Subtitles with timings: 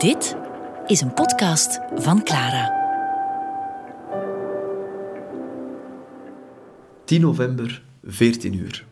[0.00, 0.36] Dit
[0.86, 2.72] is een podcast van Clara.
[7.04, 8.86] 10 november, 14 uur.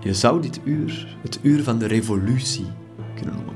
[0.00, 2.66] Je zou dit uur het uur van de revolutie
[3.14, 3.54] kunnen noemen.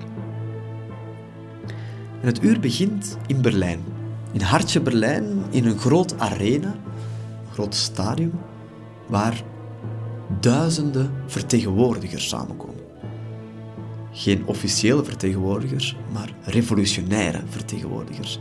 [2.20, 3.80] En het uur begint in Berlijn.
[4.32, 6.74] In hartje Berlijn, in een groot arena,
[7.46, 8.32] een groot stadion,
[9.08, 9.42] waar
[10.40, 12.89] duizenden vertegenwoordigers samenkomen.
[14.12, 18.40] Geen officiële vertegenwoordigers, maar revolutionaire vertegenwoordigers.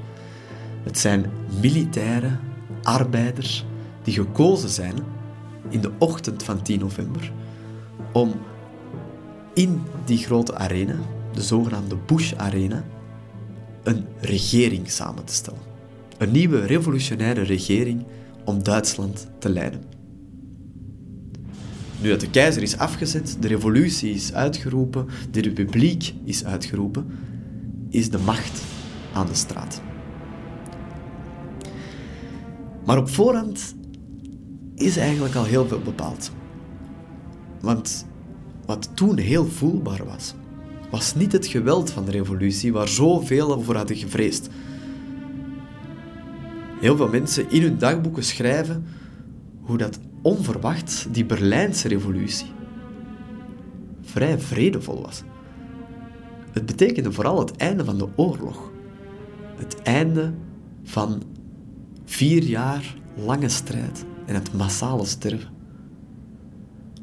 [0.83, 1.25] Het zijn
[1.61, 2.39] militairen,
[2.83, 3.65] arbeiders,
[4.03, 4.95] die gekozen zijn
[5.69, 7.31] in de ochtend van 10 november
[8.11, 8.33] om
[9.53, 10.95] in die grote arena,
[11.33, 12.83] de zogenaamde Bush Arena,
[13.83, 15.59] een regering samen te stellen.
[16.17, 18.05] Een nieuwe revolutionaire regering
[18.45, 19.98] om Duitsland te leiden.
[22.01, 27.05] Nu dat de keizer is afgezet, de revolutie is uitgeroepen, de republiek is uitgeroepen,
[27.89, 28.61] is de macht
[29.13, 29.81] aan de straat.
[32.85, 33.75] Maar op voorhand
[34.75, 36.31] is eigenlijk al heel veel bepaald.
[37.61, 38.05] Want
[38.65, 40.33] wat toen heel voelbaar was,
[40.91, 44.49] was niet het geweld van de revolutie waar zoveel over hadden gevreesd.
[46.79, 48.85] Heel veel mensen in hun dagboeken schrijven
[49.61, 52.51] hoe dat onverwacht die Berlijnse revolutie
[54.01, 55.23] vrij vredevol was.
[56.51, 58.71] Het betekende vooral het einde van de oorlog.
[59.55, 60.33] Het einde
[60.83, 61.21] van
[62.05, 65.49] vier jaar lange strijd en het massale sterven.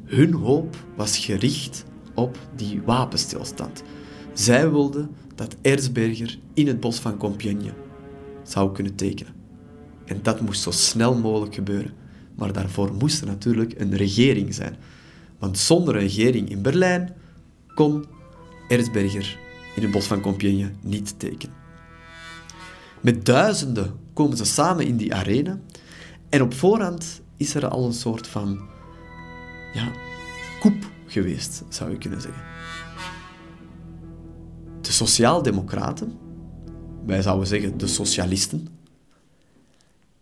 [0.03, 3.83] Hun hoop was gericht op die wapenstilstand.
[4.33, 7.73] Zij wilden dat Erzberger in het bos van Compiègne
[8.43, 9.33] zou kunnen tekenen.
[10.05, 11.93] En dat moest zo snel mogelijk gebeuren.
[12.37, 14.75] Maar daarvoor moest er natuurlijk een regering zijn.
[15.39, 17.15] Want zonder een regering in Berlijn
[17.75, 18.05] kon
[18.67, 19.37] Erzberger
[19.75, 21.55] in het bos van Compiègne niet tekenen.
[23.01, 25.59] Met duizenden komen ze samen in die arena
[26.29, 28.59] en op voorhand is er al een soort van
[29.73, 29.91] ja,
[30.59, 32.43] koep geweest, zou je kunnen zeggen.
[34.81, 36.17] De sociaaldemocraten,
[37.05, 38.67] wij zouden zeggen de socialisten,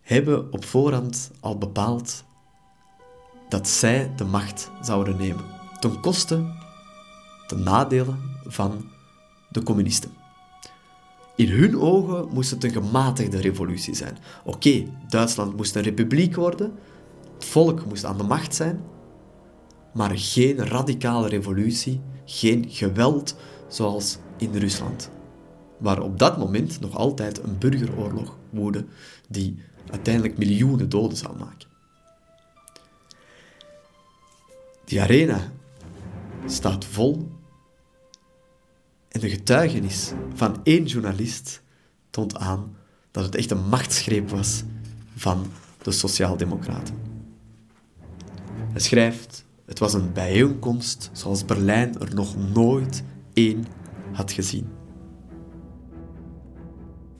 [0.05, 2.23] hebben op voorhand al bepaald
[3.49, 5.45] dat zij de macht zouden nemen,
[5.79, 6.45] ten koste,
[7.47, 8.85] ten nadelen van
[9.49, 10.11] de communisten.
[11.35, 14.17] In hun ogen moest het een gematigde revolutie zijn.
[14.43, 16.73] Oké, Duitsland moest een republiek worden,
[17.33, 18.81] het volk moest aan de macht zijn,
[19.93, 23.35] maar geen radicale revolutie, geen geweld
[23.67, 25.09] zoals in Rusland,
[25.77, 28.85] waar op dat moment nog altijd een burgeroorlog woedde
[29.29, 29.57] die
[29.89, 31.67] uiteindelijk miljoenen doden zou maken.
[34.85, 35.51] Die arena
[36.45, 37.27] staat vol
[39.07, 41.61] en de getuigenis van één journalist
[42.09, 42.75] toont aan
[43.11, 44.63] dat het echt een machtsgreep was
[45.15, 45.45] van
[45.81, 46.95] de Sociaaldemocraten.
[48.71, 53.03] Hij schrijft: Het was een bijeenkomst zoals Berlijn er nog nooit
[53.33, 53.65] één
[54.11, 54.74] had gezien.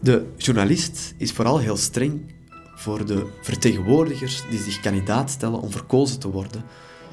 [0.02, 2.34] De journalist is vooral heel streng
[2.76, 6.64] voor de vertegenwoordigers die zich kandidaat stellen om verkozen te worden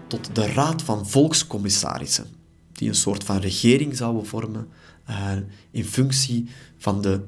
[0.06, 2.26] tot de Raad van Volkscommissarissen,
[2.72, 4.68] die een soort van regering zouden vormen
[5.10, 5.32] uh,
[5.70, 7.20] in functie van de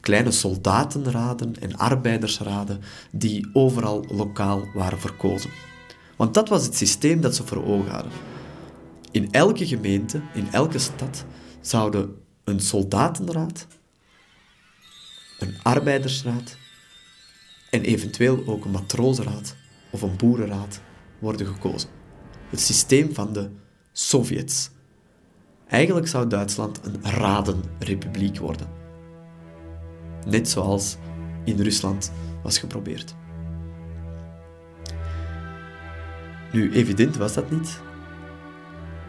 [0.00, 2.80] kleine soldatenraden en arbeidersraden
[3.10, 5.50] die overal lokaal waren verkozen.
[6.16, 8.12] Want dat was het systeem dat ze voor ogen hadden.
[9.10, 11.24] In elke gemeente, in elke stad,
[11.60, 12.14] zouden
[12.44, 13.66] een soldatenraad,
[15.42, 16.56] een arbeidersraad
[17.70, 19.56] en eventueel ook een matrozenraad
[19.90, 20.80] of een boerenraad
[21.18, 21.88] worden gekozen.
[22.50, 23.50] Het systeem van de
[23.92, 24.70] Sovjets.
[25.68, 28.68] Eigenlijk zou Duitsland een radenrepubliek worden.
[30.26, 30.96] Net zoals
[31.44, 33.14] in Rusland was geprobeerd.
[36.52, 37.80] Nu, evident was dat niet.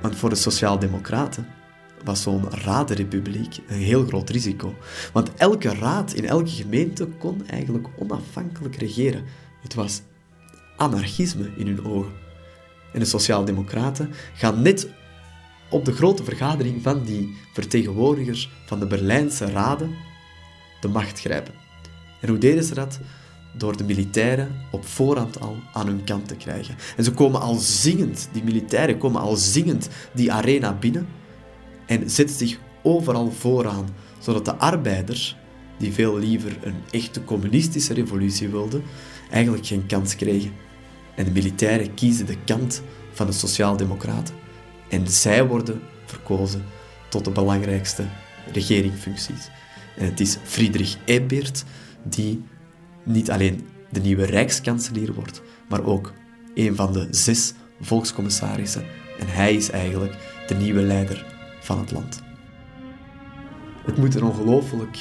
[0.01, 1.47] Want voor de Sociaaldemocraten
[2.03, 4.75] was zo'n radenrepubliek een heel groot risico.
[5.13, 9.23] Want elke raad in elke gemeente kon eigenlijk onafhankelijk regeren.
[9.61, 10.01] Het was
[10.77, 12.11] anarchisme in hun ogen.
[12.93, 14.87] En de Sociaaldemocraten gaan net
[15.69, 19.95] op de grote vergadering van die vertegenwoordigers van de Berlijnse raden
[20.81, 21.53] de macht grijpen.
[22.21, 22.99] En hoe deden ze dat?
[23.57, 26.75] Door de militairen op voorhand al aan hun kant te krijgen.
[26.97, 31.07] En ze komen al zingend, die militairen komen al zingend die arena binnen
[31.85, 33.89] en zetten zich overal vooraan,
[34.19, 35.37] zodat de arbeiders,
[35.77, 38.83] die veel liever een echte communistische revolutie wilden,
[39.31, 40.51] eigenlijk geen kans kregen.
[41.15, 42.81] En de militairen kiezen de kant
[43.11, 44.35] van de sociaaldemocraten.
[44.89, 46.63] En zij worden verkozen
[47.09, 48.05] tot de belangrijkste
[48.51, 49.49] regeringfuncties.
[49.97, 51.63] En het is Friedrich Ebert
[52.03, 52.43] die
[53.03, 56.13] niet alleen de nieuwe rijkskanselier wordt, maar ook
[56.53, 58.85] een van de zes volkscommissarissen.
[59.19, 60.15] En hij is eigenlijk
[60.47, 61.32] de nieuwe leider
[61.63, 62.21] van het land.
[63.85, 64.99] Het moet een ongelooflijk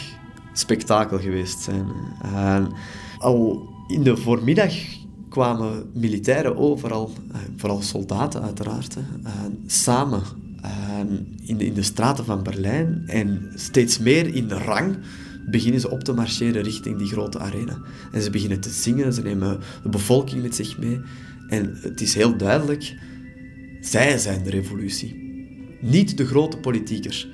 [0.53, 1.87] spektakel geweest zijn.
[3.19, 4.75] Al in de voormiddag
[5.29, 8.97] kwamen militairen overal, eh, vooral soldaten uiteraard,
[9.67, 10.23] samen
[11.43, 14.97] in de, in de straten van Berlijn en steeds meer in de rang
[15.47, 17.79] beginnen ze op te marcheren richting die grote arena.
[18.12, 21.00] En ze beginnen te zingen, ze nemen de bevolking met zich mee.
[21.49, 22.94] En het is heel duidelijk,
[23.81, 25.22] zij zijn de revolutie.
[25.82, 27.29] Niet de grote politiekers.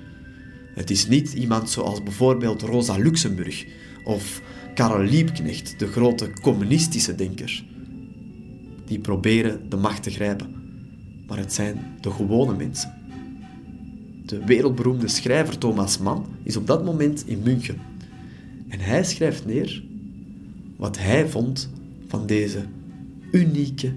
[0.75, 3.67] Het is niet iemand zoals bijvoorbeeld Rosa Luxemburg
[4.05, 4.43] of
[4.75, 7.65] Karel Liebknecht, de grote communistische denker.
[8.85, 10.55] Die proberen de macht te grijpen.
[11.27, 12.95] Maar het zijn de gewone mensen.
[14.25, 17.79] De wereldberoemde schrijver Thomas Mann is op dat moment in München.
[18.69, 19.85] En hij schrijft neer
[20.77, 21.71] wat hij vond
[22.07, 22.65] van deze
[23.33, 23.93] unieke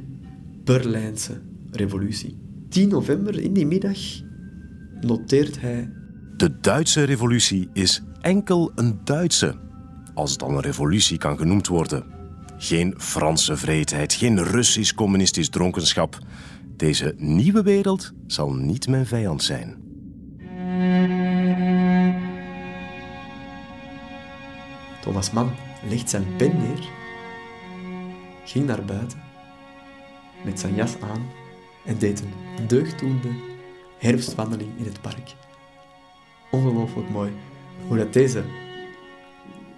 [0.64, 2.36] Berlijnse revolutie.
[2.70, 4.00] 10 november in die middag
[5.04, 5.90] noteert hij.
[6.38, 9.56] De Duitse revolutie is enkel een Duitse,
[10.14, 12.04] als het al een revolutie kan genoemd worden.
[12.58, 16.18] Geen Franse vreedheid, geen Russisch communistisch dronkenschap.
[16.76, 19.80] Deze nieuwe wereld zal niet mijn vijand zijn.
[25.02, 25.52] Thomas Mann
[25.90, 26.90] legt zijn pen neer,
[28.46, 29.20] ging naar buiten
[30.44, 31.26] met zijn jas aan
[31.86, 33.30] en deed een deugddoende
[34.02, 35.36] herfstwandeling in het park.
[36.52, 37.32] Ongelooflijk mooi
[37.88, 38.44] hoe dat deze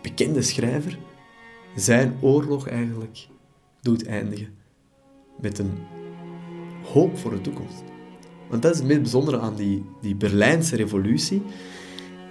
[0.02, 0.98] bekende schrijver
[1.76, 3.28] zijn oorlog eigenlijk
[3.82, 4.54] doet eindigen
[5.40, 5.78] met een
[6.84, 7.84] hoop voor de toekomst.
[8.50, 11.42] Want dat is het meest bijzondere aan die, die Berlijnse revolutie,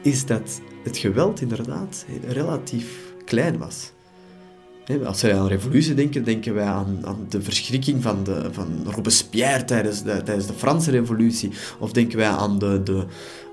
[0.03, 3.92] is dat het geweld inderdaad relatief klein was.
[5.05, 9.65] Als wij aan revolutie denken, denken wij aan, aan de verschrikking van, de, van Robespierre
[9.65, 11.51] tijdens de, tijdens de Franse revolutie.
[11.79, 13.07] Of denken wij aan de, de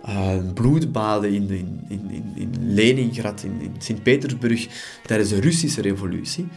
[0.06, 4.68] uh, bloedbaden in, in, in, in Leningrad, in, in Sint-Petersburg
[5.06, 6.48] tijdens de Russische revolutie.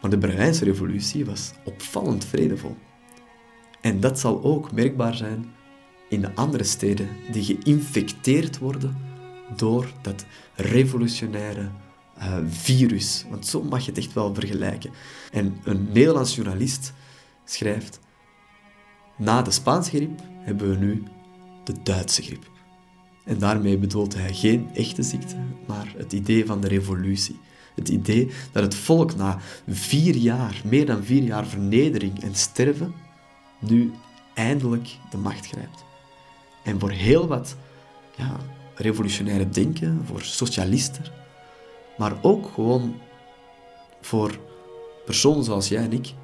[0.00, 2.76] Maar de Berlijnse revolutie was opvallend vredevol.
[3.80, 5.44] En dat zal ook merkbaar zijn
[6.08, 8.96] in de andere steden die geïnfecteerd worden
[9.56, 10.24] door dat
[10.54, 11.68] revolutionaire
[12.20, 13.24] uh, virus.
[13.30, 14.90] Want zo mag je het echt wel vergelijken.
[15.32, 16.92] En een Nederlands journalist
[17.44, 18.00] schrijft:
[19.16, 21.02] Na de Spaanse griep hebben we nu
[21.64, 22.50] de Duitse griep.
[23.24, 25.36] En daarmee bedoelt hij geen echte ziekte,
[25.66, 27.38] maar het idee van de revolutie.
[27.74, 29.38] Het idee dat het volk na
[29.68, 32.94] vier jaar, meer dan vier jaar vernedering en sterven,
[33.58, 33.92] nu
[34.34, 35.84] eindelijk de macht grijpt.
[36.64, 37.56] En voor heel wat
[38.16, 38.36] ja,
[38.74, 41.04] revolutionaire denken, voor socialisten,
[42.00, 42.94] maar ook gewoon
[44.00, 44.38] voor
[45.04, 46.14] personen zoals jij en ik,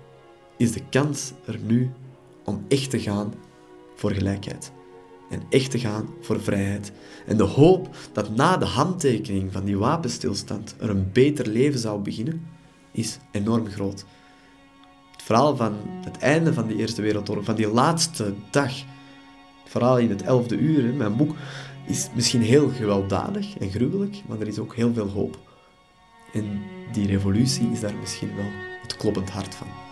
[0.57, 1.91] is de kans er nu
[2.45, 3.35] om echt te gaan
[3.95, 4.73] voor gelijkheid.
[5.31, 6.93] En echt te gaan voor vrijheid.
[7.27, 12.01] En de hoop dat na de handtekening van die wapenstilstand er een beter leven zou
[12.01, 12.47] beginnen,
[12.93, 14.05] is enorm groot.
[15.13, 15.75] Het verhaal van
[16.05, 18.73] het einde van die Eerste Wereldoorlog, van die laatste dag,
[19.63, 21.35] het verhaal in het elfde uur, mijn boek,
[21.87, 25.46] is misschien heel gewelddadig en gruwelijk, maar er is ook heel veel hoop.
[26.37, 26.63] En
[26.93, 28.51] die revolutie is daar misschien wel
[28.83, 29.86] het kloppend hart van.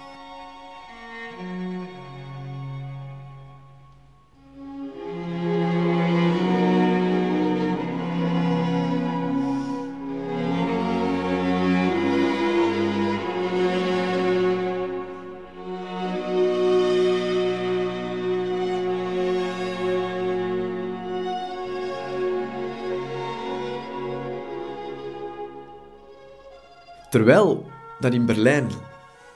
[27.14, 27.66] Terwijl
[28.00, 28.68] dat in Berlijn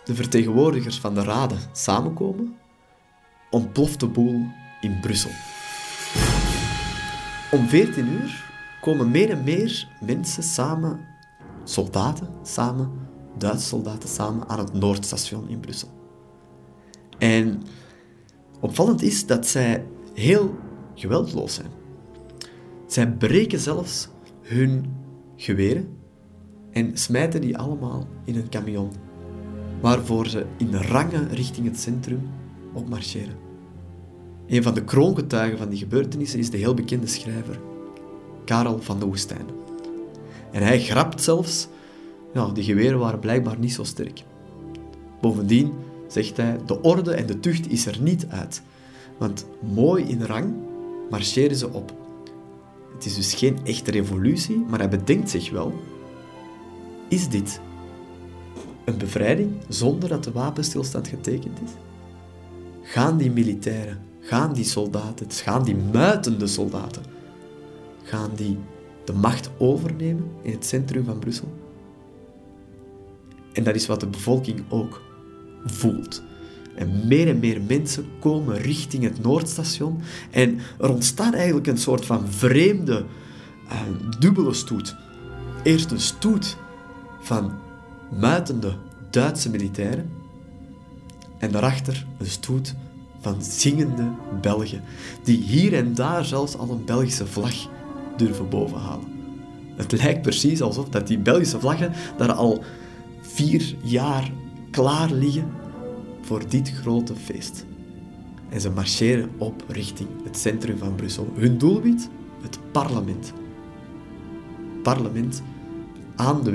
[0.04, 2.56] de vertegenwoordigers van de raden samenkomen,
[3.50, 4.46] ontploft de boel
[4.80, 5.30] in Brussel.
[7.50, 8.44] Om 14 uur
[8.80, 11.00] komen meer en meer mensen samen,
[11.64, 12.90] soldaten samen,
[13.36, 15.90] Duitse soldaten samen, aan het Noordstation in Brussel.
[17.18, 17.62] En
[18.60, 20.58] opvallend is dat zij heel
[20.94, 21.70] geweldloos zijn.
[22.86, 24.08] Zij breken zelfs
[24.42, 24.96] hun
[25.36, 25.97] geweren
[26.72, 28.90] en smijten die allemaal in een camion,
[29.80, 32.20] waarvoor ze in rangen richting het centrum
[32.72, 33.36] op marcheren.
[34.46, 37.60] Een van de kroongetuigen van die gebeurtenissen is de heel bekende schrijver
[38.44, 39.46] Karel van de Woestijn.
[40.52, 41.68] En hij grapt zelfs,
[42.34, 44.22] ja, die geweren waren blijkbaar niet zo sterk.
[45.20, 45.72] Bovendien
[46.06, 48.62] zegt hij, de orde en de tucht is er niet uit,
[49.18, 50.54] want mooi in rang
[51.10, 51.96] marcheren ze op.
[52.94, 55.72] Het is dus geen echte revolutie, maar hij bedenkt zich wel:
[57.08, 57.60] is dit
[58.84, 61.70] een bevrijding zonder dat de wapenstilstand getekend is?
[62.82, 67.02] Gaan die militairen, gaan die soldaten, gaan die muitende soldaten,
[68.02, 68.58] gaan die
[69.04, 71.52] de macht overnemen in het centrum van Brussel?
[73.52, 75.02] En dat is wat de bevolking ook
[75.64, 76.22] voelt.
[76.74, 80.00] En meer en meer mensen komen richting het Noordstation.
[80.30, 83.04] En er ontstaat eigenlijk een soort van vreemde,
[83.66, 83.80] uh,
[84.18, 84.96] dubbele stoet.
[85.62, 86.56] Eerst een stoet
[87.28, 87.52] van
[88.20, 88.72] muitende
[89.10, 90.10] Duitse militairen.
[91.38, 92.74] En daarachter een stoet
[93.20, 94.82] van zingende Belgen,
[95.22, 97.54] die hier en daar zelfs al een Belgische vlag
[98.16, 99.06] durven bovenhalen.
[99.76, 102.62] Het lijkt precies alsof dat die Belgische vlaggen daar al
[103.20, 104.30] vier jaar
[104.70, 105.50] klaar liggen
[106.20, 107.64] voor dit grote feest.
[108.48, 111.32] En ze marcheren op richting het centrum van Brussel.
[111.34, 112.08] Hun doelwit?
[112.42, 113.32] Het parlement.
[114.82, 115.42] Parlement
[116.16, 116.50] aan de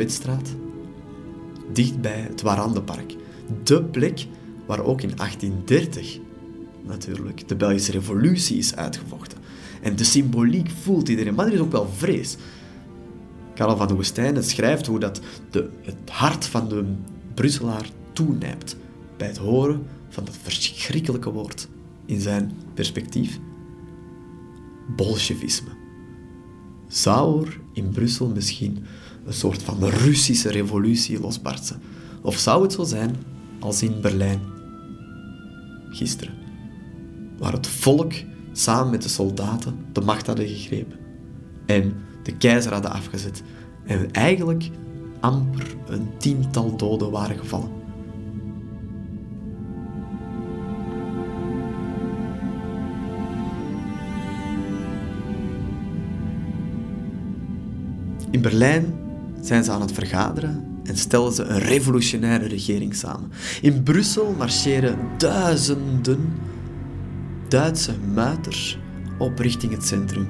[1.74, 3.16] Dichtbij het Warandenpark.
[3.64, 4.28] De plek
[4.66, 6.20] waar ook in 1830
[6.82, 9.38] natuurlijk de Belgische revolutie is uitgevochten.
[9.82, 12.38] En de symboliek voelt iedereen, maar er is ook wel vrees.
[13.54, 16.86] Karel van de Woestijnen schrijft hoe dat de, het hart van de
[17.34, 18.76] Brusselaar toenijpt
[19.18, 21.68] bij het horen van dat verschrikkelijke woord
[22.06, 23.40] in zijn perspectief.
[24.96, 25.70] Bolsjewisme.
[26.88, 28.86] Zou er in Brussel misschien
[29.26, 31.82] een soort van Russische revolutie losbarsten?
[32.22, 33.16] Of zou het zo zijn
[33.60, 34.40] als in Berlijn
[35.90, 36.34] gisteren,
[37.38, 38.14] waar het volk
[38.52, 41.00] samen met de soldaten de macht hadden gegrepen
[41.66, 43.44] en de keizer hadden afgezet
[43.86, 44.70] en eigenlijk
[45.20, 47.82] amper een tiental doden waren gevallen.
[58.32, 59.03] In Berlijn
[59.44, 63.32] zijn ze aan het vergaderen en stellen ze een revolutionaire regering samen.
[63.62, 66.34] In Brussel marcheren duizenden
[67.48, 68.78] Duitse muiters
[69.18, 70.28] op richting het centrum.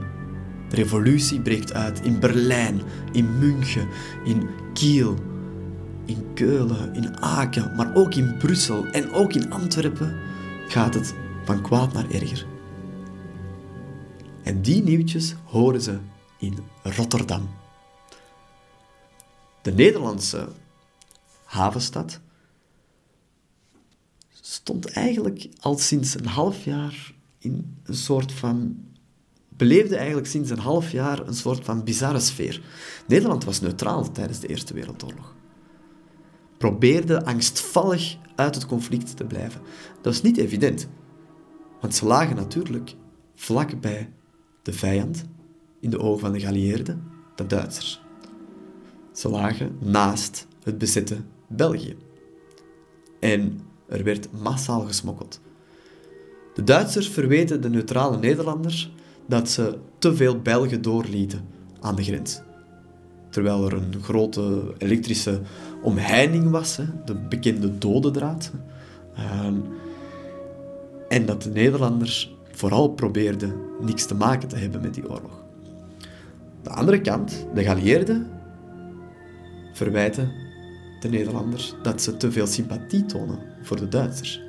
[0.70, 3.88] De revolutie breekt uit in Berlijn, in München,
[4.24, 5.16] in Kiel,
[6.06, 10.16] in Keulen, in Aken, maar ook in Brussel en ook in Antwerpen
[10.68, 11.14] gaat het
[11.46, 12.46] van kwaad naar erger.
[14.44, 15.98] En die nieuwtjes horen ze
[16.38, 17.50] in Rotterdam.
[19.64, 20.48] De Nederlandse
[21.44, 22.20] havenstad
[24.30, 28.86] stond eigenlijk al sinds een half jaar in een soort van
[29.50, 32.62] beleefde eigenlijk sinds een half jaar een soort van bizarre sfeer.
[33.08, 35.36] Nederland was neutraal tijdens de Eerste Wereldoorlog.
[36.58, 39.62] Probeerde angstvallig uit het conflict te blijven.
[40.02, 40.88] Dat is niet evident,
[41.82, 42.96] want ze lagen natuurlijk
[43.36, 44.14] vlak bij
[44.62, 45.24] de vijand,
[45.80, 47.04] in de ogen van de geallieerden,
[47.36, 48.03] de Duitsers.
[49.14, 51.18] Ze lagen naast het bezette
[51.48, 51.96] België.
[53.20, 55.40] En er werd massaal gesmokkeld.
[56.54, 58.92] De Duitsers verweten de neutrale Nederlanders
[59.26, 61.46] dat ze te veel Belgen doorlieten
[61.80, 62.42] aan de grens.
[63.30, 65.42] Terwijl er een grote elektrische
[65.82, 68.52] omheining was, de bekende dodendraad.
[69.16, 69.56] Ehm,
[71.10, 75.44] en dat de Nederlanders vooral probeerden niks te maken te hebben met die oorlog.
[76.64, 78.28] De andere kant, de geallieerden,
[79.74, 80.32] verwijten
[81.00, 84.42] de Nederlanders dat ze te veel sympathie tonen voor de Duitsers.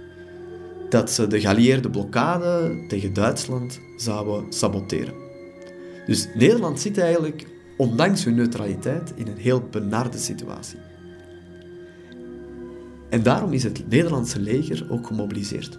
[0.89, 5.15] Dat ze de geallieerde blokkade tegen Duitsland zouden saboteren.
[6.07, 10.79] Dus Nederland zit eigenlijk, ondanks hun neutraliteit, in een heel benarde situatie.
[13.11, 15.79] En daarom is het Nederlandse leger ook gemobiliseerd.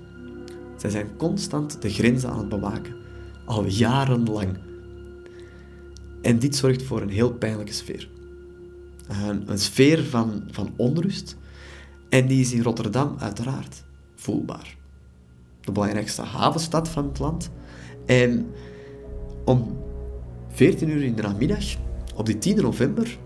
[0.77, 2.95] Zij zijn constant de grenzen aan het bewaken,
[3.45, 4.57] al jarenlang.
[6.21, 8.09] En dit zorgt voor een heel pijnlijke sfeer.
[9.07, 11.37] Een, sfeer van, van onrust.
[12.09, 13.83] En die is in Rotterdam uiteraard
[14.15, 14.77] voelbaar.
[15.61, 17.49] De belangrijkste havenstad van het land.
[18.05, 18.47] En
[19.45, 19.77] om
[20.47, 21.63] 14 uur in de namiddag,
[22.15, 23.17] op die 10 november,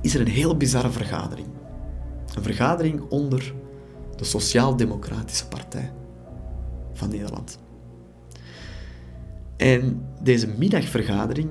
[0.00, 1.48] is er een heel bizarre vergadering.
[2.34, 3.54] Een vergadering onder
[4.16, 5.92] de Sociaal-Democratische Partij
[6.92, 7.58] van Nederland.
[9.56, 11.48] En deze middagvergadering,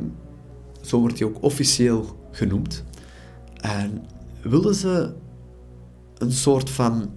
[0.82, 2.84] zo wordt die ook officieel genoemd,
[3.63, 4.05] en
[4.41, 5.13] wilden ze
[6.17, 7.10] een soort van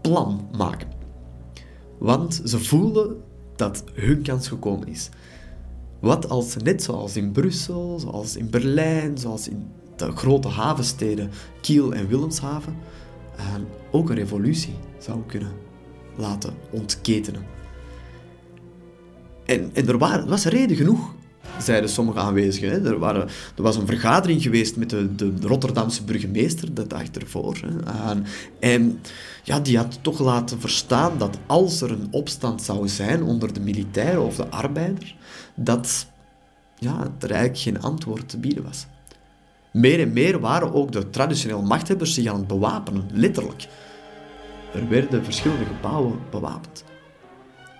[0.00, 0.88] plan maken.
[1.98, 3.22] Want ze voelen
[3.56, 5.08] dat hun kans gekomen is.
[6.00, 9.66] Wat als net zoals in Brussel, zoals in Berlijn, zoals in
[9.96, 12.76] de grote havensteden Kiel en Wilhelmshaven,
[13.90, 15.52] ook een revolutie zou kunnen
[16.16, 17.42] laten ontketenen.
[19.44, 21.14] En, en er was reden genoeg
[21.58, 22.70] zeiden sommige aanwezigen.
[22.70, 22.90] Hè.
[22.90, 27.56] Er, waren, er was een vergadering geweest met de, de Rotterdamse burgemeester, de dag ervoor.
[27.60, 28.22] Hè.
[28.60, 29.00] En
[29.42, 33.60] ja, die had toch laten verstaan dat als er een opstand zou zijn onder de
[33.60, 35.14] militairen of de arbeider,
[35.54, 36.06] dat
[36.78, 38.86] ja, er eigenlijk geen antwoord te bieden was.
[39.72, 43.68] Meer en meer waren ook de traditionele machthebbers zich aan het bewapenen, letterlijk.
[44.74, 46.84] Er werden verschillende gebouwen bewapend.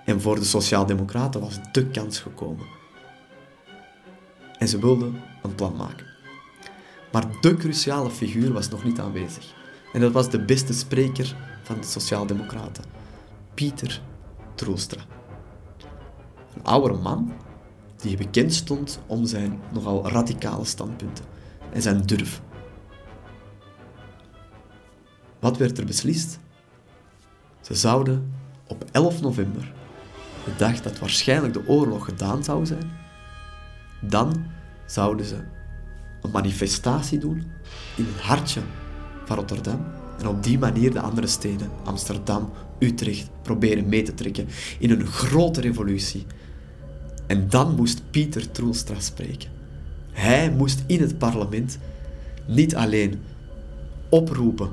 [0.05, 2.67] En voor de Sociaaldemocraten was de kans gekomen.
[4.65, 6.07] En ze wilden een plan maken.
[7.13, 9.55] Maar de cruciale figuur was nog niet aanwezig.
[9.93, 12.85] En dat was de beste spreker van de Sociaaldemocraten,
[13.55, 14.03] Pieter
[14.55, 15.01] Troelstra.
[16.55, 17.33] Een oude man
[17.97, 21.25] die bekend stond om zijn nogal radicale standpunten
[21.73, 22.43] en zijn durf.
[25.41, 26.39] Wat werd er beslist?
[27.61, 28.33] Ze zouden
[28.67, 29.73] op 11 november,
[30.45, 32.93] de dag dat waarschijnlijk de oorlog gedaan zou zijn,
[34.01, 34.53] dan
[34.87, 35.37] zouden ze
[36.23, 37.45] een manifestatie doen
[37.97, 38.61] in het hartje
[39.25, 39.85] van Rotterdam
[40.19, 44.49] en op die manier de andere steden, Amsterdam, Utrecht, proberen mee te trekken
[44.79, 46.27] in een grote revolutie.
[47.27, 49.51] En dan moest Pieter Troelstra spreken.
[50.13, 51.79] Hij moest in het parlement
[52.47, 53.23] niet alleen
[54.09, 54.71] oproepen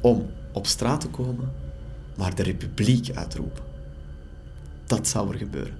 [0.00, 1.52] om op straat te komen,
[2.16, 3.62] maar de republiek uitroepen.
[4.86, 5.76] Dat zou er gebeuren.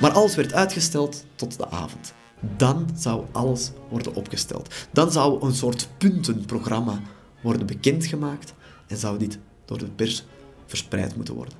[0.00, 2.14] Maar alles werd uitgesteld tot de avond.
[2.56, 4.74] Dan zou alles worden opgesteld.
[4.92, 7.00] Dan zou een soort puntenprogramma
[7.42, 8.54] worden bekendgemaakt
[8.86, 10.24] en zou dit door de pers
[10.66, 11.54] verspreid moeten worden.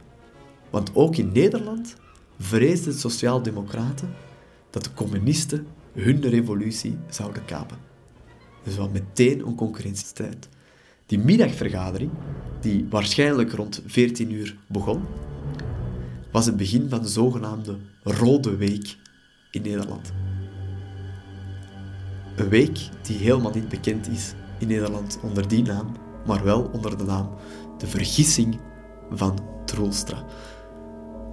[0.70, 1.96] Want ook in Nederland
[2.38, 4.14] vreesden de sociaaldemocraten
[4.70, 7.78] dat de communisten hun revolutie zouden kapen.
[8.62, 10.48] Dus was meteen een concurrentiestrijd.
[11.06, 12.10] Die middagvergadering,
[12.60, 15.02] die waarschijnlijk rond 14 uur begon,
[16.32, 18.96] was het begin van de zogenaamde Rode Week
[19.50, 20.12] in Nederland.
[22.36, 26.98] Een week die helemaal niet bekend is in Nederland onder die naam, maar wel onder
[26.98, 27.28] de naam
[27.78, 28.60] De Vergissing
[29.10, 30.24] van Troelstra.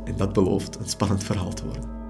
[0.06, 2.01] En dat belooft een spannend verhaal te worden.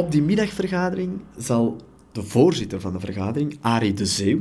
[0.00, 1.80] Op die middagvergadering zal
[2.12, 4.40] de voorzitter van de vergadering, Arie de Zeeuw,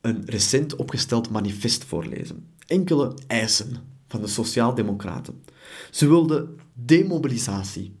[0.00, 2.46] een recent opgesteld manifest voorlezen.
[2.66, 3.76] Enkele eisen
[4.08, 5.42] van de Sociaaldemocraten.
[5.90, 7.92] Ze wilden demobilisatie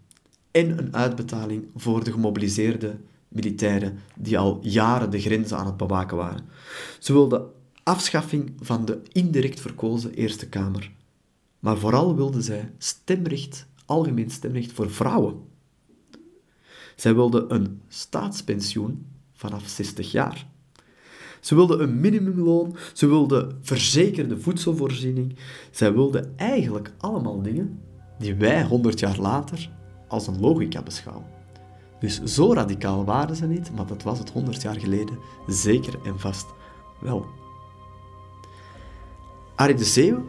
[0.50, 2.96] en een uitbetaling voor de gemobiliseerde
[3.28, 6.44] militairen die al jaren de grenzen aan het bewaken waren.
[6.98, 7.46] Ze wilden
[7.82, 10.90] afschaffing van de indirect verkozen Eerste Kamer.
[11.58, 15.48] Maar vooral wilden zij stemrecht, algemeen stemrecht voor vrouwen.
[17.00, 20.46] Zij wilden een staatspensioen vanaf 60 jaar.
[21.40, 25.36] Ze wilden een minimumloon, ze wilden verzekerde voedselvoorziening.
[25.70, 27.80] Zij wilden eigenlijk allemaal dingen
[28.18, 29.70] die wij 100 jaar later
[30.08, 31.26] als een logica beschouwen.
[32.00, 36.18] Dus zo radicaal waren ze niet, maar dat was het 100 jaar geleden zeker en
[36.18, 36.46] vast
[37.00, 37.26] wel.
[39.54, 40.24] Arie de Zeeuw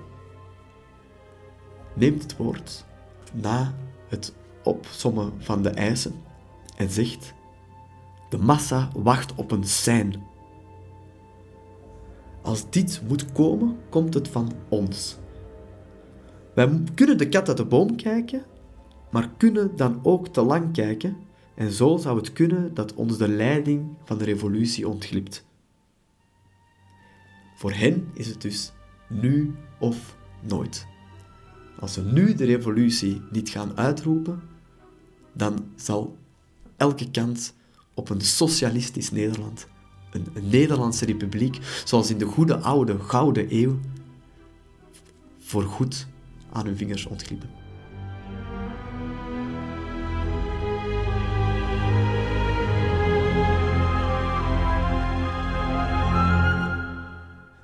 [1.94, 2.86] neemt het woord
[3.34, 3.76] na
[4.08, 6.30] het opsommen van de eisen
[6.82, 7.34] en zegt:
[8.30, 10.24] De massa wacht op een sein.
[12.42, 15.18] Als dit moet komen, komt het van ons.
[16.56, 18.44] Wij kunnen de kat uit de boom kijken,
[19.12, 21.18] maar kunnen dan ook te lang kijken
[21.56, 25.46] en zo zou het kunnen dat ons de leiding van de revolutie ontglipt.
[27.56, 28.72] Voor hen is het dus
[29.10, 30.88] nu of nooit.
[31.80, 34.42] Als ze nu de revolutie niet gaan uitroepen,
[35.34, 36.18] dan zal
[36.82, 37.54] elke kant
[37.94, 39.68] op een socialistisch Nederland,
[40.12, 43.80] een, Nederlandse republiek, zoals in de goede oude gouden eeuw,
[45.40, 46.08] voorgoed
[46.52, 47.50] aan hun vingers ontglippen.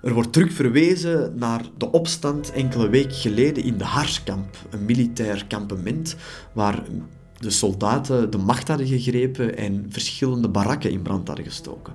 [0.02, 5.46] Er wordt terug verwezen naar de opstand enkele weken geleden in de Harskamp, een militair
[5.48, 6.16] kampement
[6.54, 6.84] waar
[7.40, 11.94] de soldaten de macht hadden gegrepen en verschillende barakken in brand hadden gestoken.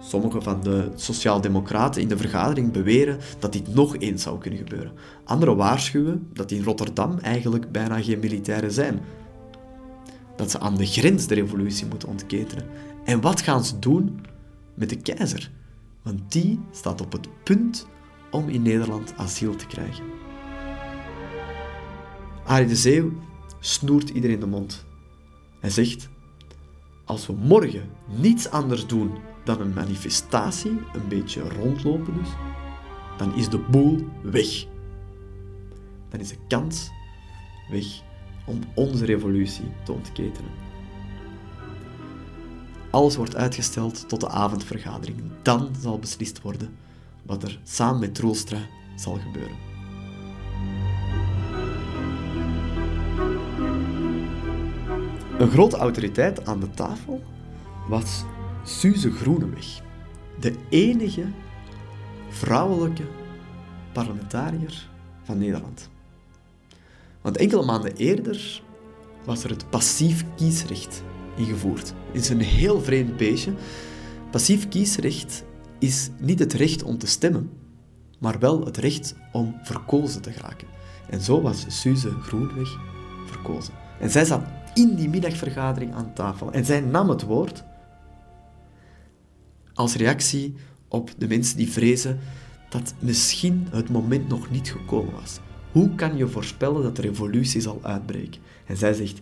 [0.00, 4.92] Sommige van de sociaaldemocraten in de vergadering beweren dat dit nog eens zou kunnen gebeuren.
[5.24, 9.00] Anderen waarschuwen dat in Rotterdam eigenlijk bijna geen militairen zijn.
[10.36, 12.66] Dat ze aan de grens de revolutie moeten ontketenen.
[13.04, 14.20] En wat gaan ze doen
[14.74, 15.50] met de keizer?
[16.02, 17.86] Want die staat op het punt
[18.30, 20.04] om in Nederland asiel te krijgen.
[22.44, 22.76] Arie de
[23.66, 24.84] snoert iedereen de mond.
[25.60, 26.08] Hij zegt:
[27.04, 29.12] Als we morgen niets anders doen
[29.44, 32.28] dan een manifestatie, een beetje rondlopen dus,
[33.16, 34.66] dan is de boel weg.
[36.08, 36.90] Dan is de kans
[37.70, 38.02] weg
[38.46, 40.50] om onze revolutie te ontketenen.
[42.90, 45.22] Alles wordt uitgesteld tot de avondvergadering.
[45.42, 46.76] Dan zal beslist worden
[47.22, 48.58] wat er samen met Troelstra
[48.96, 49.73] zal gebeuren.
[55.38, 57.22] Een grote autoriteit aan de tafel
[57.88, 58.24] was
[58.64, 59.80] Suze Groeneweg,
[60.40, 61.24] de enige
[62.28, 63.02] vrouwelijke
[63.92, 64.88] parlementariër
[65.22, 65.90] van Nederland.
[67.20, 68.62] Want enkele maanden eerder
[69.24, 71.02] was er het passief kiesrecht
[71.36, 71.92] ingevoerd.
[72.12, 73.52] Het is een heel vreemd beestje.
[74.30, 75.44] Passief kiesrecht
[75.78, 77.50] is niet het recht om te stemmen,
[78.18, 80.68] maar wel het recht om verkozen te geraken.
[81.10, 82.78] En zo was Suze Groenweg
[83.26, 83.74] verkozen.
[84.00, 84.42] En zij zat
[84.74, 87.64] in die middagvergadering aan tafel en zij nam het woord
[89.74, 90.54] als reactie
[90.88, 92.18] op de mensen die vrezen
[92.68, 95.38] dat misschien het moment nog niet gekomen was.
[95.72, 98.40] Hoe kan je voorspellen dat de revolutie zal uitbreken?
[98.66, 99.20] En zij zegt,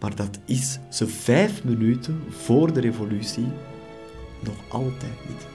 [0.00, 3.46] maar dat is zo vijf minuten voor de revolutie
[4.44, 5.46] nog altijd niet.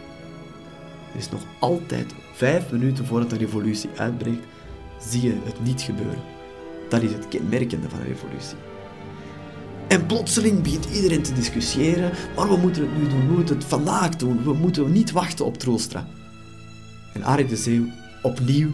[1.14, 4.46] Er is nog altijd vijf minuten voordat de revolutie uitbreekt,
[5.00, 6.24] zie je het niet gebeuren.
[6.90, 8.58] Dat is het kenmerkende van een revolutie.
[9.88, 13.66] En plotseling begint iedereen te discussiëren, maar we moeten het nu doen, we moeten het
[13.66, 16.08] vandaag doen, we moeten niet wachten op Troelstra.
[17.14, 17.86] En Arie de Zeeuw
[18.22, 18.72] opnieuw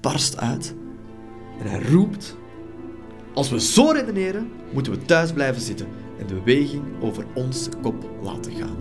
[0.00, 0.74] barst uit
[1.60, 2.36] en hij roept:
[3.34, 5.86] Als we zo redeneren, moeten we thuis blijven zitten
[6.18, 8.76] en de beweging over onze kop laten gaan.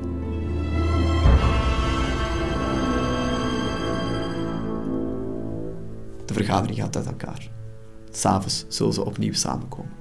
[6.25, 7.49] De vergadering gaat uit elkaar.
[8.11, 10.00] S'avonds zullen ze opnieuw samenkomen.